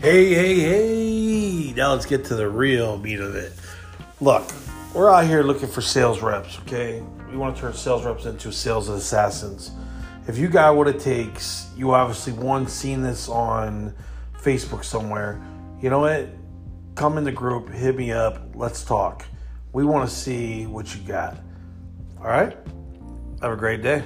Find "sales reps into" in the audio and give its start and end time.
7.72-8.52